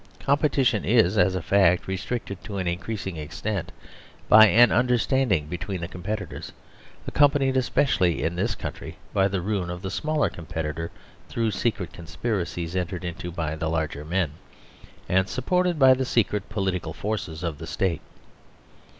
[0.19, 3.71] Competition is, as a fact, restricted to an increasing extent
[4.27, 6.51] by an understand ingbetween the competitors,
[7.05, 10.89] accompanied, especially in this country, by the ruin of the smaller competitor
[11.29, 14.31] through secret conspiracies entered into by the larger men,
[15.07, 18.01] and supported by the secret political forces of the State.